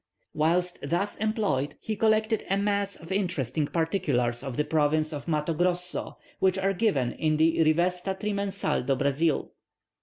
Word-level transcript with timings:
Whilst 0.33 0.79
thus 0.81 1.15
employed, 1.17 1.75
he 1.79 1.95
collected 1.95 2.43
a 2.49 2.57
mass 2.57 2.95
of 2.95 3.11
interesting 3.11 3.67
particulars 3.67 4.41
of 4.41 4.57
the 4.57 4.63
province 4.63 5.13
of 5.13 5.27
Mato 5.27 5.53
Grosso, 5.53 6.17
which 6.39 6.57
are 6.57 6.73
given 6.73 7.11
in 7.11 7.37
the 7.37 7.63
Rivesta 7.63 8.15
trimensal 8.19 8.81
do 8.87 8.95
Brazil. 8.95 9.51